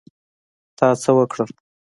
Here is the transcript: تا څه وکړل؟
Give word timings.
تا 0.77 0.87
څه 1.01 1.09
وکړل؟ 1.17 1.49